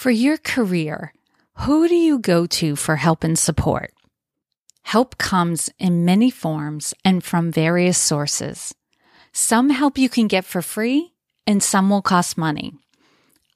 [0.00, 1.12] For your career,
[1.56, 3.92] who do you go to for help and support?
[4.80, 8.74] Help comes in many forms and from various sources.
[9.34, 11.12] Some help you can get for free,
[11.46, 12.72] and some will cost money.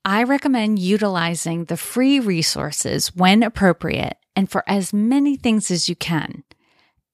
[0.04, 5.96] I recommend utilizing the free resources when appropriate and for as many things as you
[5.96, 6.44] can.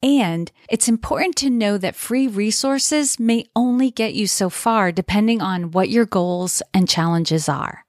[0.03, 5.41] And it's important to know that free resources may only get you so far depending
[5.41, 7.85] on what your goals and challenges are.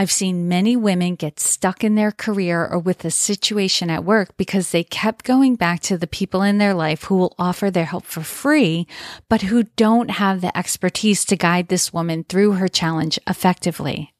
[0.00, 4.36] I've seen many women get stuck in their career or with a situation at work
[4.36, 7.86] because they kept going back to the people in their life who will offer their
[7.86, 8.86] help for free,
[9.28, 14.14] but who don't have the expertise to guide this woman through her challenge effectively.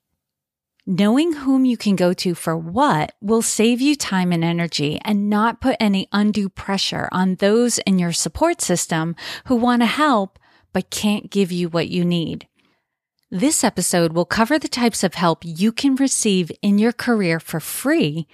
[0.84, 5.30] Knowing whom you can go to for what will save you time and energy and
[5.30, 9.14] not put any undue pressure on those in your support system
[9.44, 10.40] who want to help
[10.72, 12.48] but can't give you what you need.
[13.30, 17.60] This episode will cover the types of help you can receive in your career for
[17.60, 18.26] free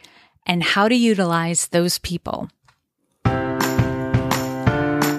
[0.47, 2.49] and how to utilize those people.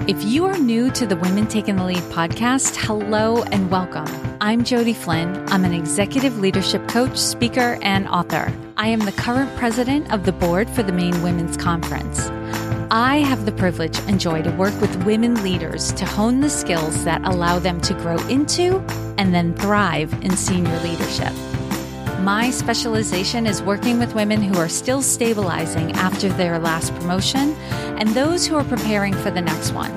[0.07, 4.07] If you are new to the Women Taking the Lead podcast, hello and welcome.
[4.39, 5.43] I'm Jodi Flynn.
[5.49, 8.53] I'm an executive leadership coach, speaker, and author.
[8.77, 12.29] I am the current president of the board for the Maine Women's Conference.
[12.97, 17.03] I have the privilege and joy to work with women leaders to hone the skills
[17.03, 18.77] that allow them to grow into
[19.17, 21.33] and then thrive in senior leadership.
[22.21, 27.51] My specialization is working with women who are still stabilizing after their last promotion
[27.99, 29.91] and those who are preparing for the next one.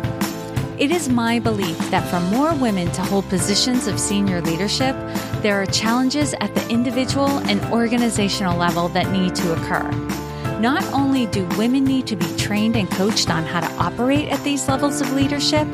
[0.76, 4.96] It is my belief that for more women to hold positions of senior leadership,
[5.40, 10.27] there are challenges at the individual and organizational level that need to occur.
[10.60, 14.42] Not only do women need to be trained and coached on how to operate at
[14.42, 15.68] these levels of leadership,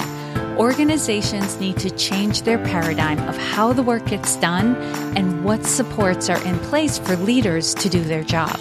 [0.59, 4.77] organizations need to change their paradigm of how the work gets done
[5.17, 8.61] and what supports are in place for leaders to do their job.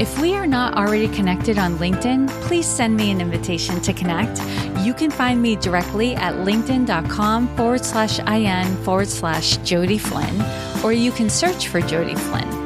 [0.00, 4.40] If we are not already connected on LinkedIn, please send me an invitation to connect.
[4.78, 10.40] You can find me directly at linkedin.com forward slash IN forward slash Jodi Flynn,
[10.82, 12.61] or you can search for Jodi Flynn.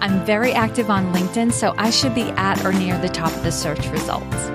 [0.00, 3.42] I'm very active on LinkedIn, so I should be at or near the top of
[3.42, 4.50] the search results.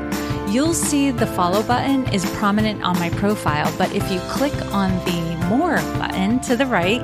[0.54, 4.92] You'll see the follow button is prominent on my profile, but if you click on
[5.06, 7.02] the more button to the right,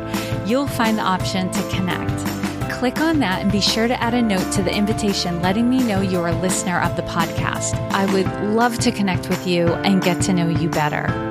[0.48, 2.72] you'll find the option to connect.
[2.72, 5.84] Click on that and be sure to add a note to the invitation letting me
[5.84, 7.74] know you're a listener of the podcast.
[7.92, 11.29] I would love to connect with you and get to know you better.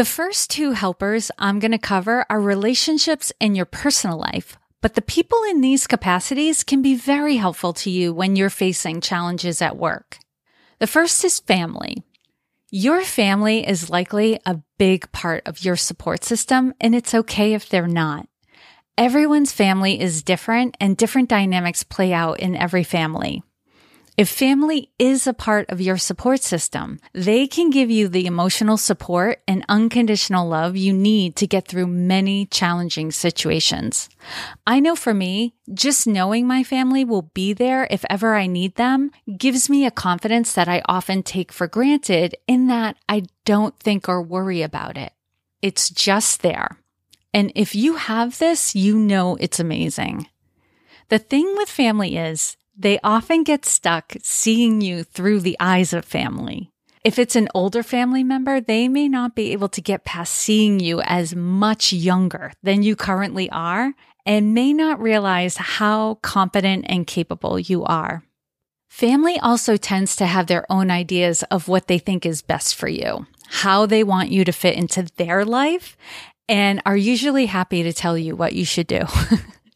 [0.00, 4.94] The first two helpers I'm going to cover are relationships in your personal life, but
[4.94, 9.60] the people in these capacities can be very helpful to you when you're facing challenges
[9.60, 10.16] at work.
[10.78, 12.02] The first is family.
[12.70, 17.68] Your family is likely a big part of your support system, and it's okay if
[17.68, 18.26] they're not.
[18.96, 23.42] Everyone's family is different and different dynamics play out in every family.
[24.20, 28.76] If family is a part of your support system, they can give you the emotional
[28.76, 34.10] support and unconditional love you need to get through many challenging situations.
[34.66, 38.74] I know for me, just knowing my family will be there if ever I need
[38.74, 43.74] them gives me a confidence that I often take for granted in that I don't
[43.80, 45.14] think or worry about it.
[45.62, 46.76] It's just there.
[47.32, 50.28] And if you have this, you know it's amazing.
[51.08, 56.04] The thing with family is they often get stuck seeing you through the eyes of
[56.04, 56.70] family.
[57.04, 60.80] If it's an older family member, they may not be able to get past seeing
[60.80, 63.92] you as much younger than you currently are
[64.24, 68.22] and may not realize how competent and capable you are.
[68.88, 72.88] Family also tends to have their own ideas of what they think is best for
[72.88, 75.96] you, how they want you to fit into their life,
[76.48, 79.02] and are usually happy to tell you what you should do.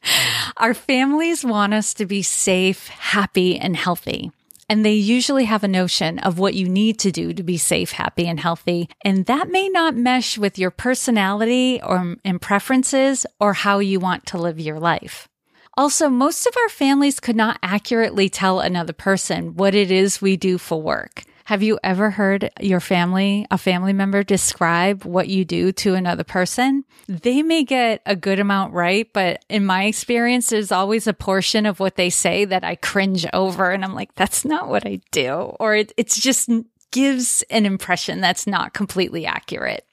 [0.56, 4.30] Our families want us to be safe, happy, and healthy.
[4.68, 7.92] And they usually have a notion of what you need to do to be safe,
[7.92, 8.88] happy, and healthy.
[9.02, 14.26] And that may not mesh with your personality or and preferences or how you want
[14.26, 15.28] to live your life.
[15.76, 20.36] Also, most of our families could not accurately tell another person what it is we
[20.36, 21.24] do for work.
[21.44, 26.24] Have you ever heard your family, a family member describe what you do to another
[26.24, 26.84] person?
[27.06, 31.66] They may get a good amount right, but in my experience, there's always a portion
[31.66, 35.00] of what they say that I cringe over and I'm like, that's not what I
[35.10, 35.32] do.
[35.60, 36.48] Or it, it's just
[36.92, 39.84] gives an impression that's not completely accurate.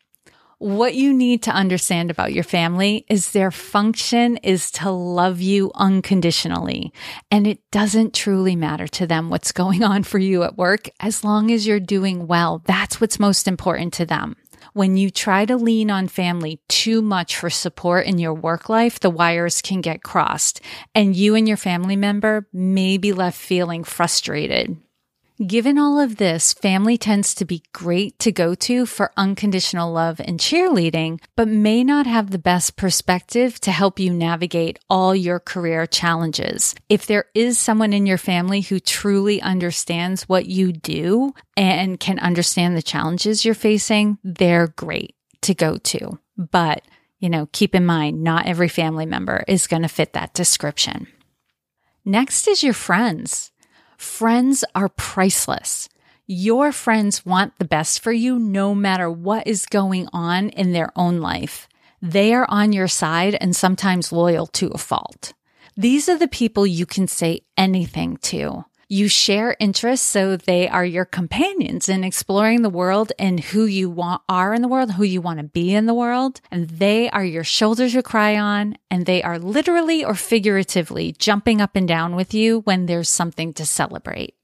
[0.61, 5.71] What you need to understand about your family is their function is to love you
[5.73, 6.93] unconditionally.
[7.31, 11.23] And it doesn't truly matter to them what's going on for you at work as
[11.23, 12.61] long as you're doing well.
[12.67, 14.35] That's what's most important to them.
[14.73, 18.99] When you try to lean on family too much for support in your work life,
[18.99, 20.61] the wires can get crossed,
[20.93, 24.77] and you and your family member may be left feeling frustrated.
[25.45, 30.19] Given all of this, family tends to be great to go to for unconditional love
[30.19, 35.39] and cheerleading, but may not have the best perspective to help you navigate all your
[35.39, 36.75] career challenges.
[36.89, 42.19] If there is someone in your family who truly understands what you do and can
[42.19, 46.19] understand the challenges you're facing, they're great to go to.
[46.37, 46.83] But,
[47.17, 51.07] you know, keep in mind, not every family member is going to fit that description.
[52.05, 53.50] Next is your friends.
[54.01, 55.87] Friends are priceless.
[56.25, 60.91] Your friends want the best for you no matter what is going on in their
[60.95, 61.69] own life.
[62.01, 65.33] They are on your side and sometimes loyal to a fault.
[65.77, 68.65] These are the people you can say anything to.
[68.91, 73.89] You share interests, so they are your companions in exploring the world and who you
[73.89, 76.41] want are in the world, who you want to be in the world.
[76.51, 81.61] And they are your shoulders to cry on, and they are literally or figuratively jumping
[81.61, 84.35] up and down with you when there's something to celebrate.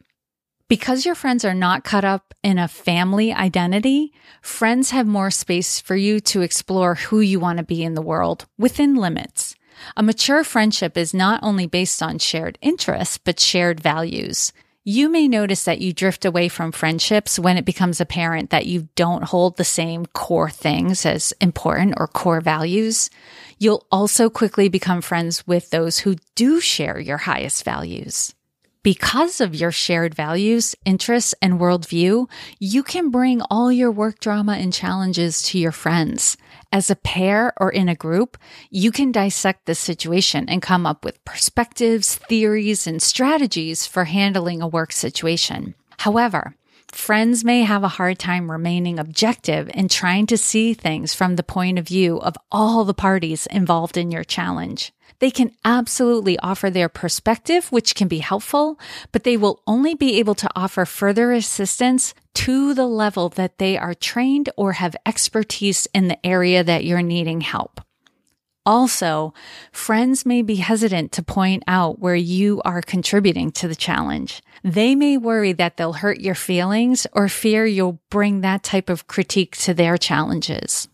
[0.69, 5.81] Because your friends are not cut up in a family identity, friends have more space
[5.81, 9.56] for you to explore who you want to be in the world within limits.
[9.95, 14.53] A mature friendship is not only based on shared interests, but shared values.
[14.89, 18.87] You may notice that you drift away from friendships when it becomes apparent that you
[18.95, 23.09] don't hold the same core things as important or core values.
[23.59, 28.33] You'll also quickly become friends with those who do share your highest values.
[28.81, 34.53] Because of your shared values, interests, and worldview, you can bring all your work drama
[34.53, 36.37] and challenges to your friends.
[36.71, 38.37] As a pair or in a group,
[38.69, 44.61] you can dissect the situation and come up with perspectives, theories, and strategies for handling
[44.61, 45.75] a work situation.
[45.99, 46.55] However,
[46.91, 51.43] friends may have a hard time remaining objective and trying to see things from the
[51.43, 54.91] point of view of all the parties involved in your challenge.
[55.19, 58.79] They can absolutely offer their perspective, which can be helpful,
[59.11, 63.77] but they will only be able to offer further assistance to the level that they
[63.77, 67.81] are trained or have expertise in the area that you're needing help.
[68.63, 69.33] Also,
[69.71, 74.43] friends may be hesitant to point out where you are contributing to the challenge.
[74.61, 79.07] They may worry that they'll hurt your feelings or fear you'll bring that type of
[79.07, 80.89] critique to their challenges.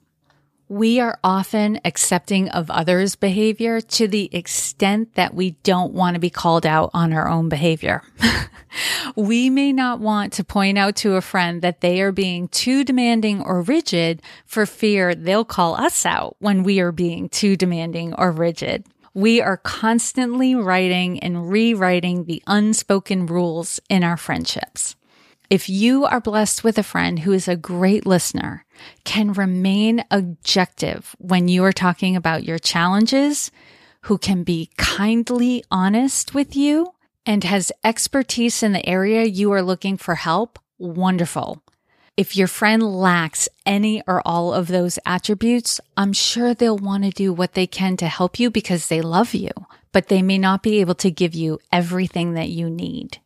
[0.73, 6.19] We are often accepting of others' behavior to the extent that we don't want to
[6.19, 8.01] be called out on our own behavior.
[9.15, 12.83] we may not want to point out to a friend that they are being too
[12.83, 18.15] demanding or rigid for fear they'll call us out when we are being too demanding
[18.15, 18.83] or rigid.
[19.13, 24.95] We are constantly writing and rewriting the unspoken rules in our friendships.
[25.53, 28.65] If you are blessed with a friend who is a great listener,
[29.03, 33.51] can remain objective when you are talking about your challenges,
[34.05, 39.61] who can be kindly honest with you, and has expertise in the area you are
[39.61, 41.61] looking for help, wonderful.
[42.17, 47.11] If your friend lacks any or all of those attributes, I'm sure they'll want to
[47.11, 49.51] do what they can to help you because they love you,
[49.91, 53.19] but they may not be able to give you everything that you need.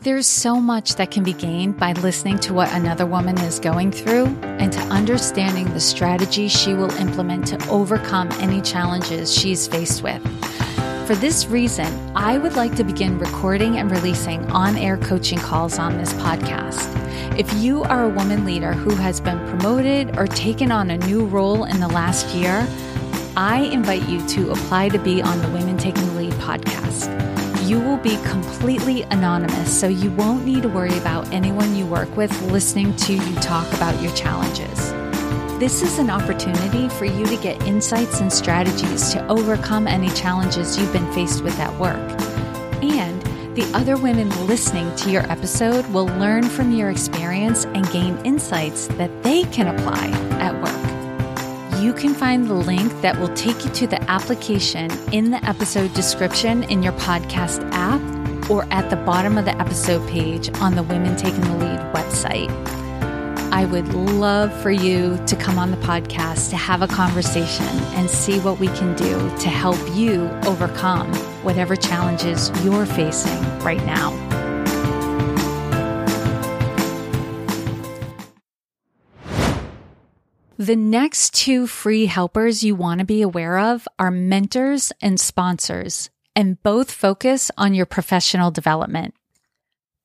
[0.00, 3.90] There's so much that can be gained by listening to what another woman is going
[3.90, 10.04] through and to understanding the strategy she will implement to overcome any challenges she's faced
[10.04, 10.22] with.
[11.08, 15.80] For this reason, I would like to begin recording and releasing on air coaching calls
[15.80, 16.86] on this podcast.
[17.36, 21.24] If you are a woman leader who has been promoted or taken on a new
[21.24, 22.68] role in the last year,
[23.36, 27.27] I invite you to apply to be on the Women Taking the Lead podcast.
[27.68, 32.16] You will be completely anonymous, so you won't need to worry about anyone you work
[32.16, 34.90] with listening to you talk about your challenges.
[35.60, 40.78] This is an opportunity for you to get insights and strategies to overcome any challenges
[40.78, 41.98] you've been faced with at work.
[42.82, 43.20] And
[43.54, 48.86] the other women listening to your episode will learn from your experience and gain insights
[48.96, 50.06] that they can apply
[50.40, 50.87] at work
[51.82, 55.92] you can find the link that will take you to the application in the episode
[55.94, 60.82] description in your podcast app or at the bottom of the episode page on the
[60.82, 62.50] Women Taking the Lead website.
[63.52, 68.10] I would love for you to come on the podcast to have a conversation and
[68.10, 71.12] see what we can do to help you overcome
[71.44, 74.47] whatever challenges you're facing right now.
[80.68, 86.10] The next two free helpers you want to be aware of are mentors and sponsors,
[86.36, 89.14] and both focus on your professional development.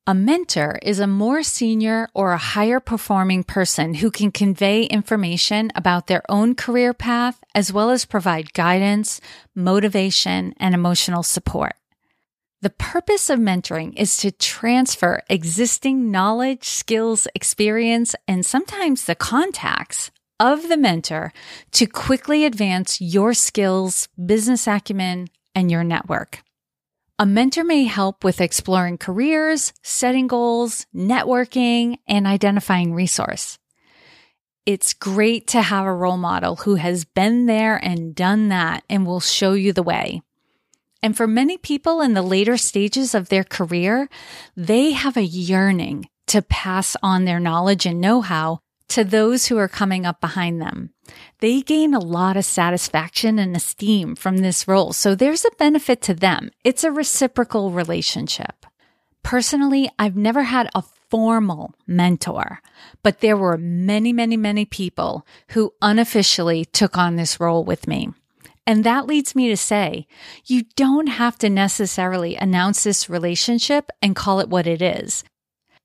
[0.06, 5.70] A mentor is a more senior or a higher performing person who can convey information
[5.74, 9.20] about their own career path as well as provide guidance,
[9.54, 11.74] motivation, and emotional support.
[12.62, 20.10] The purpose of mentoring is to transfer existing knowledge, skills, experience, and sometimes the contacts
[20.40, 21.32] of the mentor
[21.72, 26.42] to quickly advance your skills, business acumen, and your network.
[27.18, 33.58] A mentor may help with exploring careers, setting goals, networking, and identifying resource.
[34.66, 39.06] It's great to have a role model who has been there and done that and
[39.06, 40.22] will show you the way.
[41.02, 44.08] And for many people in the later stages of their career,
[44.56, 49.58] they have a yearning to pass on their knowledge and know how to those who
[49.58, 50.90] are coming up behind them.
[51.40, 54.92] They gain a lot of satisfaction and esteem from this role.
[54.92, 56.50] So there's a benefit to them.
[56.64, 58.66] It's a reciprocal relationship.
[59.22, 62.60] Personally, I've never had a formal mentor,
[63.02, 68.10] but there were many, many, many people who unofficially took on this role with me.
[68.66, 70.06] And that leads me to say,
[70.46, 75.22] you don't have to necessarily announce this relationship and call it what it is.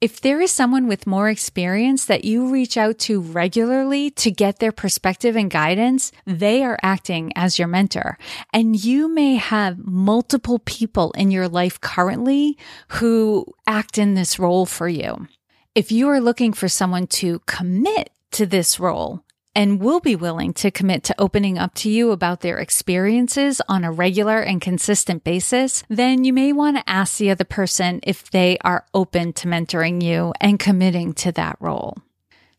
[0.02, 4.60] If there is someone with more experience that you reach out to regularly to get
[4.60, 8.18] their perspective and guidance, they are acting as your mentor.
[8.54, 14.66] And you may have multiple people in your life currently who act in this role
[14.66, 15.28] for you.
[15.76, 19.26] If you are looking for someone to commit to this role,
[19.56, 23.84] and will be willing to commit to opening up to you about their experiences on
[23.84, 28.30] a regular and consistent basis, then you may want to ask the other person if
[28.32, 31.98] they are open to mentoring you and committing to that role.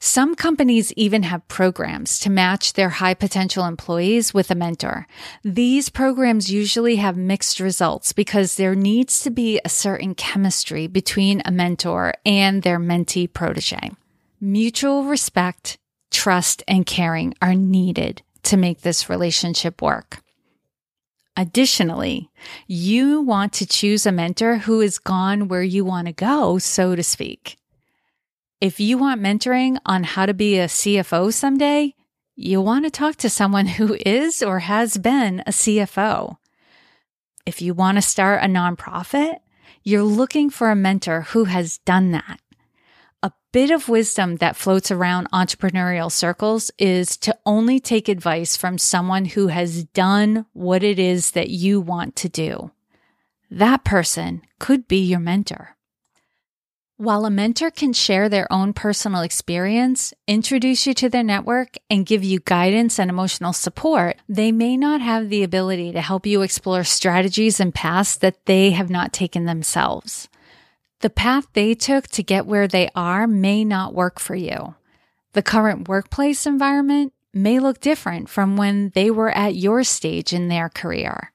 [0.02, 5.06] Some companies even have programs to match their high potential employees with a mentor.
[5.44, 11.42] These programs usually have mixed results because there needs to be a certain chemistry between
[11.44, 13.90] a mentor and their mentee protege.
[14.40, 15.76] Mutual respect
[16.10, 20.22] trust, and caring are needed to make this relationship work.
[21.36, 22.30] Additionally,
[22.66, 26.94] you want to choose a mentor who has gone where you want to go, so
[26.94, 27.56] to speak.
[28.60, 31.94] If you want mentoring on how to be a CFO someday,
[32.36, 36.36] you want to talk to someone who is or has been a CFO.
[37.46, 39.38] If you want to start a nonprofit,
[39.82, 42.40] you're looking for a mentor who has done that
[43.52, 49.24] bit of wisdom that floats around entrepreneurial circles is to only take advice from someone
[49.24, 52.70] who has done what it is that you want to do.
[53.50, 55.76] That person could be your mentor.
[56.96, 62.04] While a mentor can share their own personal experience, introduce you to their network, and
[62.04, 66.42] give you guidance and emotional support, they may not have the ability to help you
[66.42, 70.28] explore strategies and paths that they have not taken themselves.
[71.00, 74.74] The path they took to get where they are may not work for you.
[75.32, 80.48] The current workplace environment may look different from when they were at your stage in
[80.48, 81.32] their career.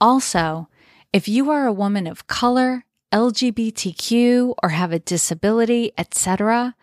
[0.00, 0.68] Also,
[1.12, 6.74] if you are a woman of color, LGBTQ, or have a disability, etc.,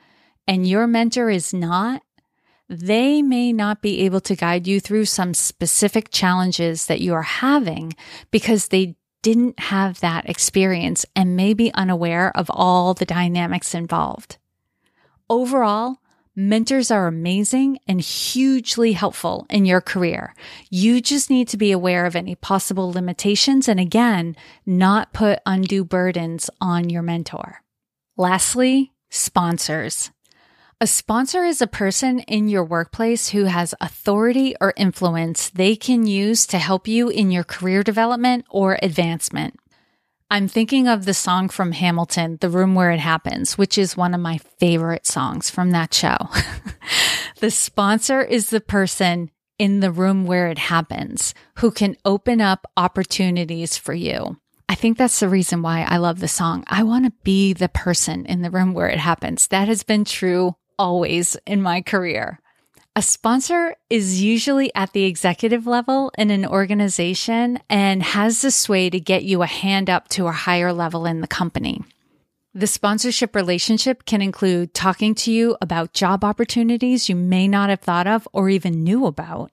[0.48, 2.04] and your mentor is not,
[2.68, 7.24] they may not be able to guide you through some specific challenges that you are
[7.24, 7.94] having
[8.30, 14.38] because they didn't have that experience and may be unaware of all the dynamics involved.
[15.30, 15.98] Overall,
[16.36, 20.34] mentors are amazing and hugely helpful in your career.
[20.70, 24.36] You just need to be aware of any possible limitations and again,
[24.66, 27.62] not put undue burdens on your mentor.
[28.16, 30.12] Lastly, sponsors.
[30.82, 36.08] A sponsor is a person in your workplace who has authority or influence they can
[36.08, 39.60] use to help you in your career development or advancement.
[40.32, 44.14] I'm thinking of the song from Hamilton, The Room Where It Happens, which is one
[44.14, 46.16] of my favorite songs from that show.
[47.42, 52.66] the sponsor is the person in the room where it happens who can open up
[52.78, 54.40] opportunities for you.
[54.70, 56.64] I think that's the reason why I love the song.
[56.68, 59.50] I want to be the person in the room where it happens.
[59.50, 62.40] That has been true always in my career.
[62.96, 68.90] A sponsor is usually at the executive level in an organization and has the sway
[68.90, 71.84] to get you a hand up to a higher level in the company.
[72.56, 77.82] The sponsorship relationship can include talking to you about job opportunities you may not have
[77.82, 79.52] thought of or even knew about,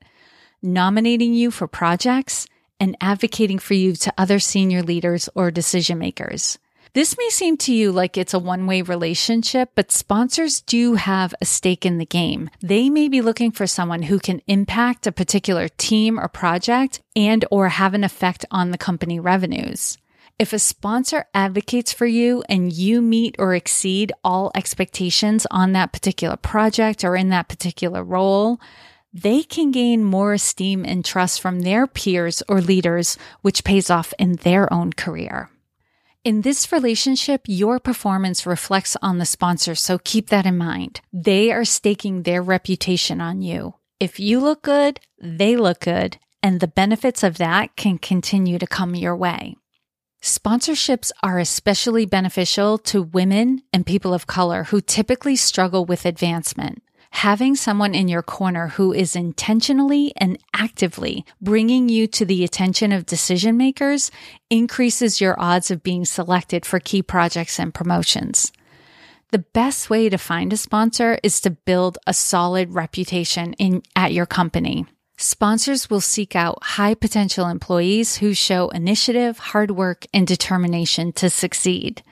[0.62, 2.46] nominating you for projects,
[2.80, 6.58] and advocating for you to other senior leaders or decision makers.
[6.96, 11.34] This may seem to you like it's a one way relationship, but sponsors do have
[11.42, 12.48] a stake in the game.
[12.62, 17.44] They may be looking for someone who can impact a particular team or project and
[17.50, 19.98] or have an effect on the company revenues.
[20.38, 25.92] If a sponsor advocates for you and you meet or exceed all expectations on that
[25.92, 28.58] particular project or in that particular role,
[29.12, 34.14] they can gain more esteem and trust from their peers or leaders, which pays off
[34.18, 35.50] in their own career.
[36.26, 41.00] In this relationship, your performance reflects on the sponsor, so keep that in mind.
[41.12, 43.74] They are staking their reputation on you.
[44.00, 48.66] If you look good, they look good, and the benefits of that can continue to
[48.66, 49.54] come your way.
[50.20, 56.82] Sponsorships are especially beneficial to women and people of color who typically struggle with advancement.
[57.20, 62.92] Having someone in your corner who is intentionally and actively bringing you to the attention
[62.92, 64.10] of decision makers
[64.50, 68.52] increases your odds of being selected for key projects and promotions.
[69.30, 74.12] The best way to find a sponsor is to build a solid reputation in, at
[74.12, 74.84] your company.
[75.16, 81.30] Sponsors will seek out high potential employees who show initiative, hard work, and determination to
[81.30, 82.02] succeed.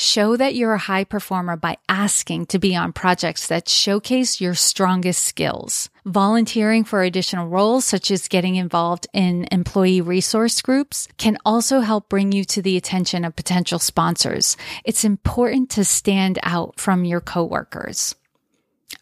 [0.00, 4.54] Show that you're a high performer by asking to be on projects that showcase your
[4.54, 5.90] strongest skills.
[6.06, 12.08] Volunteering for additional roles, such as getting involved in employee resource groups, can also help
[12.08, 14.56] bring you to the attention of potential sponsors.
[14.84, 18.14] It's important to stand out from your coworkers.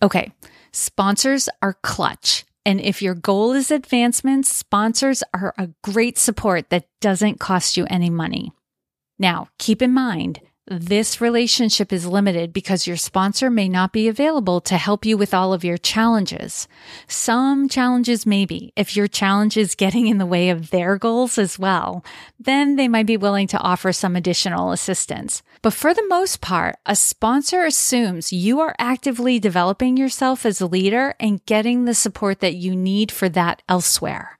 [0.01, 0.33] Okay,
[0.73, 2.47] sponsors are clutch.
[2.65, 7.87] And if your goal is advancement, sponsors are a great support that doesn't cost you
[7.91, 8.51] any money.
[9.19, 14.61] Now, keep in mind, this relationship is limited because your sponsor may not be available
[14.63, 16.67] to help you with all of your challenges.
[17.07, 18.73] Some challenges maybe.
[18.75, 22.05] If your challenge is getting in the way of their goals as well,
[22.41, 25.43] then they might be willing to offer some additional assistance.
[25.63, 30.67] But for the most part, a sponsor assumes you are actively developing yourself as a
[30.67, 34.37] leader and getting the support that you need for that elsewhere.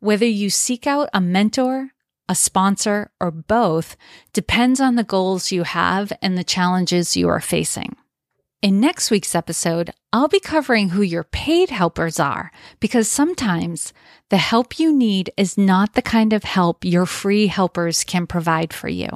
[0.00, 1.90] Whether you seek out a mentor,
[2.28, 3.96] a sponsor, or both
[4.32, 7.96] depends on the goals you have and the challenges you are facing.
[8.62, 13.92] In next week's episode, I'll be covering who your paid helpers are because sometimes
[14.30, 18.72] the help you need is not the kind of help your free helpers can provide
[18.72, 19.08] for you.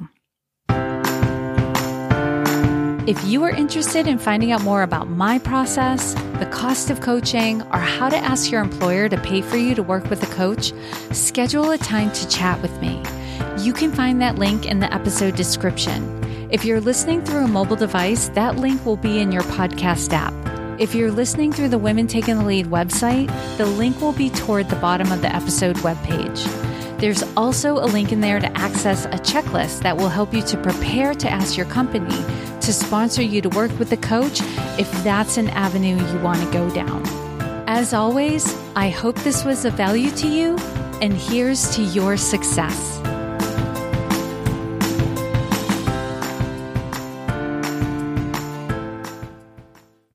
[3.06, 7.62] If you are interested in finding out more about my process, the cost of coaching,
[7.62, 10.74] or how to ask your employer to pay for you to work with a coach,
[11.10, 13.02] schedule a time to chat with me.
[13.58, 16.48] You can find that link in the episode description.
[16.50, 20.34] If you're listening through a mobile device, that link will be in your podcast app.
[20.78, 24.68] If you're listening through the Women Taking the Lead website, the link will be toward
[24.68, 26.44] the bottom of the episode webpage.
[27.00, 30.58] There's also a link in there to access a checklist that will help you to
[30.58, 32.14] prepare to ask your company
[32.60, 34.40] to sponsor you to work with a coach
[34.78, 37.02] if that's an avenue you want to go down.
[37.66, 40.56] As always, I hope this was of value to you,
[41.00, 42.99] and here's to your success.